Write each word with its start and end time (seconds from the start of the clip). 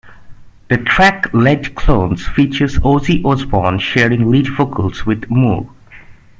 The 0.69 0.77
track 0.77 1.31
"Led 1.31 1.75
Clones" 1.75 2.25
features 2.25 2.79
Ozzy 2.79 3.23
Osbourne 3.23 3.77
sharing 3.77 4.31
lead 4.31 4.47
vocals 4.47 5.05
with 5.05 5.29
Moore. 5.29 5.69